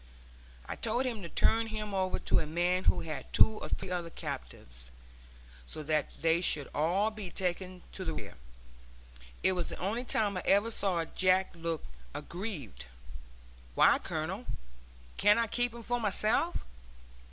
[0.65, 3.91] I told him to turn him over to a man who had two or three
[3.91, 4.89] other captives,
[5.67, 8.33] so that they should all be taken to the rear.
[9.43, 11.83] It was the only time I ever saw Jack look
[12.15, 12.87] aggrieved.
[13.75, 14.47] "Why, Colonel,
[15.17, 16.65] can't I keep him for myself?"